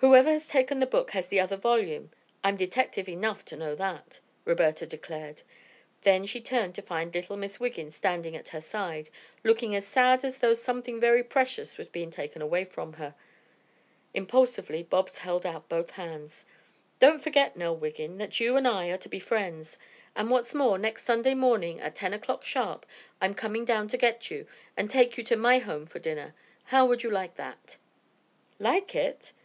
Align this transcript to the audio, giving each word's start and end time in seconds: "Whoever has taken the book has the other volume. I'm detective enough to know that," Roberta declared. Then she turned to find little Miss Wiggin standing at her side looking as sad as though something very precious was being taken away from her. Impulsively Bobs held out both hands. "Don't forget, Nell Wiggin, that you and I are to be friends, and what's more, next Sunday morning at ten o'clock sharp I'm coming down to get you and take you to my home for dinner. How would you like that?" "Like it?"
"Whoever 0.00 0.30
has 0.30 0.46
taken 0.46 0.78
the 0.78 0.86
book 0.86 1.10
has 1.10 1.26
the 1.26 1.40
other 1.40 1.56
volume. 1.56 2.12
I'm 2.44 2.54
detective 2.56 3.08
enough 3.08 3.44
to 3.46 3.56
know 3.56 3.74
that," 3.74 4.20
Roberta 4.44 4.86
declared. 4.86 5.42
Then 6.02 6.24
she 6.24 6.40
turned 6.40 6.76
to 6.76 6.82
find 6.82 7.12
little 7.12 7.36
Miss 7.36 7.58
Wiggin 7.58 7.90
standing 7.90 8.36
at 8.36 8.50
her 8.50 8.60
side 8.60 9.10
looking 9.42 9.74
as 9.74 9.84
sad 9.88 10.24
as 10.24 10.38
though 10.38 10.54
something 10.54 11.00
very 11.00 11.24
precious 11.24 11.76
was 11.78 11.88
being 11.88 12.12
taken 12.12 12.40
away 12.40 12.64
from 12.64 12.92
her. 12.92 13.16
Impulsively 14.14 14.84
Bobs 14.84 15.18
held 15.18 15.44
out 15.44 15.68
both 15.68 15.90
hands. 15.90 16.46
"Don't 17.00 17.18
forget, 17.20 17.56
Nell 17.56 17.74
Wiggin, 17.74 18.18
that 18.18 18.38
you 18.38 18.56
and 18.56 18.68
I 18.68 18.90
are 18.90 18.98
to 18.98 19.08
be 19.08 19.18
friends, 19.18 19.80
and 20.14 20.30
what's 20.30 20.54
more, 20.54 20.78
next 20.78 21.06
Sunday 21.06 21.34
morning 21.34 21.80
at 21.80 21.96
ten 21.96 22.14
o'clock 22.14 22.44
sharp 22.44 22.86
I'm 23.20 23.34
coming 23.34 23.64
down 23.64 23.88
to 23.88 23.96
get 23.96 24.30
you 24.30 24.46
and 24.76 24.88
take 24.88 25.18
you 25.18 25.24
to 25.24 25.34
my 25.36 25.58
home 25.58 25.86
for 25.86 25.98
dinner. 25.98 26.36
How 26.66 26.86
would 26.86 27.02
you 27.02 27.10
like 27.10 27.34
that?" 27.34 27.78
"Like 28.60 28.94
it?" 28.94 29.32